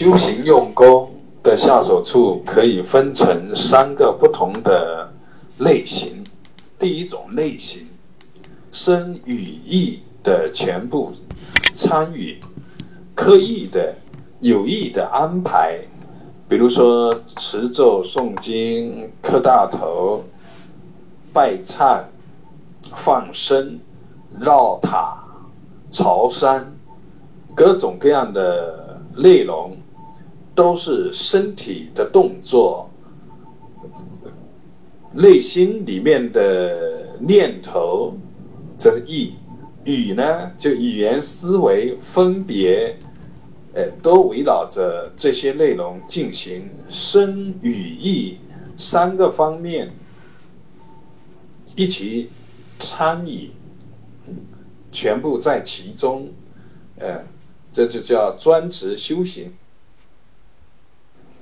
[0.00, 1.10] 修行用功
[1.42, 5.12] 的下手处可以分成三个不同的
[5.58, 6.24] 类型。
[6.78, 7.86] 第一种类型，
[8.72, 11.12] 身语意的全部
[11.76, 12.40] 参与，
[13.14, 13.94] 刻意的、
[14.40, 15.78] 有意的安排，
[16.48, 20.24] 比如说持咒、诵经、磕大头、
[21.30, 22.04] 拜忏、
[22.96, 23.78] 放生、
[24.40, 25.22] 绕塔、
[25.92, 26.72] 朝山，
[27.54, 29.76] 各种各样的内容，
[30.60, 32.90] 都是身体的动作。
[35.14, 38.12] 内心里面的念头，
[38.78, 39.32] 这是意；
[39.84, 42.94] 语呢，就语言、思维、分别，
[43.72, 46.68] 呃，都围绕着这些内容进行。
[46.90, 48.36] 身、语、意
[48.76, 49.90] 三个方面
[51.74, 52.28] 一起
[52.78, 53.48] 参与，
[54.92, 56.28] 全部在其中，
[56.98, 57.24] 呃，
[57.72, 59.54] 这就叫专职修行。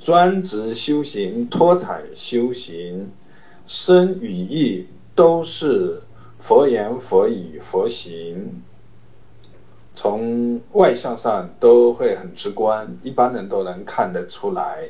[0.01, 3.11] 专职修行、脱产修行。
[3.67, 6.01] 身与意都是
[6.39, 8.63] 佛言佛语佛行，
[9.93, 14.89] 从外向上都会很直观，一般人都能看得出来。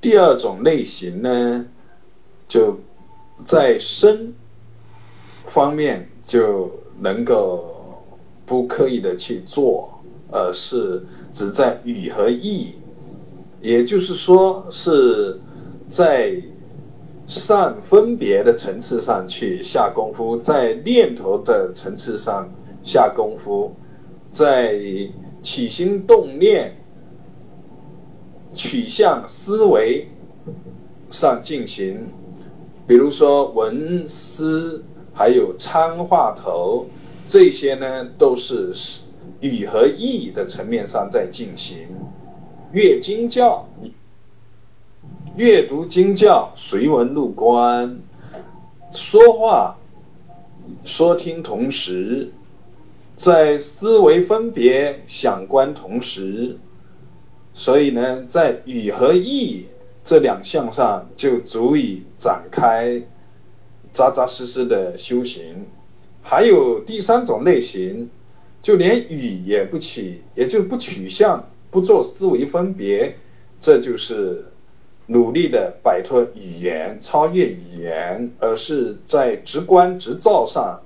[0.00, 1.66] 第二种类型呢，
[2.46, 2.78] 就
[3.44, 4.32] 在身
[5.46, 8.04] 方面就能够
[8.46, 12.74] 不刻意的去做，而是只在语和意，
[13.60, 15.40] 也就是说是
[15.88, 16.42] 在。
[17.30, 22.48] 善分别的层次上去下功夫，在念头的层次上
[22.82, 23.76] 下功夫，
[24.30, 24.80] 在
[25.42, 26.78] 起心动念、
[28.54, 30.08] 取向思维
[31.10, 32.06] 上进行，
[32.86, 36.86] 比如说文思还有参话头
[37.26, 38.72] 这些呢，都是
[39.40, 41.88] 语和意的层面上在进行。
[42.72, 43.68] 阅经教。
[45.36, 48.00] 阅读经教，随文入观，
[48.90, 49.78] 说话、
[50.84, 52.32] 说听同时，
[53.16, 56.58] 在思维分别、想观同时，
[57.54, 59.66] 所以呢，在语和意
[60.02, 63.02] 这两项上就足以展开
[63.92, 65.66] 扎扎实实的修行。
[66.20, 68.10] 还有第三种类型，
[68.60, 73.16] 就连语也不起，也就不取向，不做思维分别，
[73.60, 74.44] 这就是。
[75.10, 80.82] 努力的摆脱语言，超越语言，而是在直观直照上，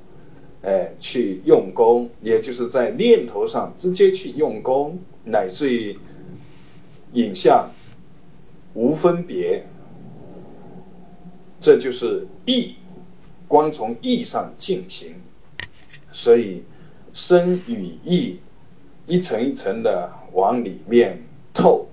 [0.62, 5.98] 哎，去用功，也就是在念头上直接去用功，乃至于
[7.14, 7.72] 影像
[8.74, 9.66] 无分别，
[11.58, 12.76] 这就是意，
[13.48, 15.16] 光从意上进行，
[16.12, 16.62] 所以
[17.12, 18.38] 身与意
[19.08, 21.18] 一层一层的往里面
[21.54, 21.88] 透，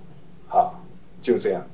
[0.48, 0.72] 啊，
[1.20, 1.64] 就这样。